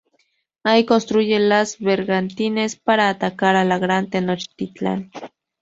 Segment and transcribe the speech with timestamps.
[0.63, 5.11] Ahí construye los bergantines para atacar a la gran Tenochtitlan.